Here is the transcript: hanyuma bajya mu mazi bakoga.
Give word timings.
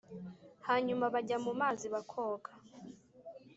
hanyuma 0.67 1.05
bajya 1.13 1.37
mu 1.45 1.51
mazi 1.61 1.85
bakoga. 1.93 2.49